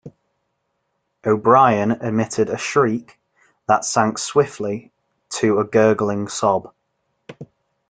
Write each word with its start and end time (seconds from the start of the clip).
O'Brien 1.27 1.91
emitted 1.91 2.49
a 2.49 2.57
shriek 2.57 3.19
that 3.67 3.85
sank 3.85 4.17
swiftly 4.17 4.91
to 5.33 5.59
a 5.59 5.63
gurgling 5.63 6.27
sob. 6.27 6.73